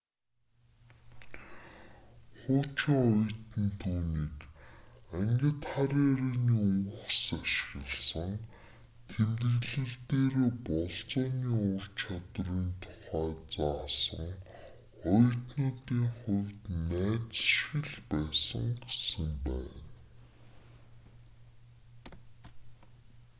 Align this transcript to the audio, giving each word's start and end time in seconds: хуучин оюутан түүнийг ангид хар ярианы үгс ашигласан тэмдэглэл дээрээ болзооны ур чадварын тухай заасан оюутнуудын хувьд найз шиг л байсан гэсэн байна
хуучин 2.39 2.99
оюутан 3.07 3.67
түүнийг 3.81 4.39
ангид 5.19 5.59
хар 5.71 5.91
ярианы 6.09 6.55
үгс 6.95 7.21
ашигласан 7.41 8.31
тэмдэглэл 9.11 9.95
дээрээ 10.09 10.51
болзооны 10.67 11.49
ур 11.73 11.83
чадварын 11.99 12.69
тухай 12.83 13.29
заасан 13.55 14.29
оюутнуудын 15.11 16.05
хувьд 16.19 16.61
найз 16.89 17.31
шиг 17.53 17.85
л 17.93 17.99
байсан 18.13 18.65
гэсэн 18.85 19.29
байна 19.45 19.81